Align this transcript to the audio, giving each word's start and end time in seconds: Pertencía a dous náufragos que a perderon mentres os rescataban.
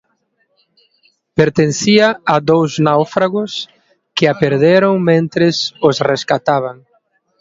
Pertencía 1.39 2.07
a 2.33 2.35
dous 2.51 2.71
náufragos 2.87 3.51
que 4.15 4.25
a 4.31 4.33
perderon 4.41 4.95
mentres 5.09 5.55
os 5.87 5.97
rescataban. 6.11 6.77